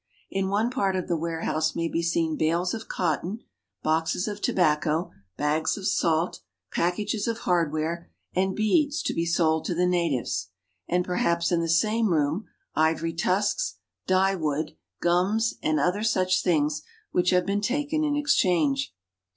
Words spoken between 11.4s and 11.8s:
in the